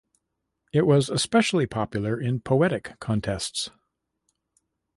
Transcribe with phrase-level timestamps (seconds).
[0.73, 3.69] It was especially popular in poetic contests.